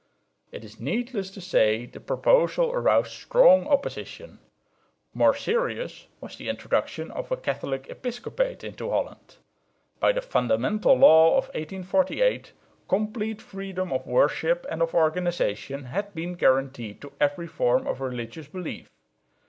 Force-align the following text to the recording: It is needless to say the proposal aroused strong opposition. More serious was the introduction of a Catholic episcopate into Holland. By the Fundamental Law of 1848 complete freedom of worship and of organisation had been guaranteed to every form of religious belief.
It 0.51 0.63
is 0.63 0.79
needless 0.79 1.29
to 1.29 1.39
say 1.39 1.85
the 1.85 1.99
proposal 1.99 2.71
aroused 2.71 3.11
strong 3.11 3.67
opposition. 3.67 4.39
More 5.13 5.35
serious 5.35 6.07
was 6.19 6.35
the 6.35 6.49
introduction 6.49 7.11
of 7.11 7.31
a 7.31 7.37
Catholic 7.37 7.87
episcopate 7.87 8.63
into 8.63 8.89
Holland. 8.89 9.35
By 9.99 10.11
the 10.13 10.21
Fundamental 10.23 10.95
Law 10.95 11.37
of 11.37 11.49
1848 11.49 12.51
complete 12.87 13.43
freedom 13.43 13.93
of 13.93 14.07
worship 14.07 14.65
and 14.71 14.81
of 14.81 14.95
organisation 14.95 15.83
had 15.83 16.15
been 16.15 16.33
guaranteed 16.33 16.99
to 17.01 17.11
every 17.21 17.45
form 17.45 17.85
of 17.85 18.01
religious 18.01 18.47
belief. 18.47 18.89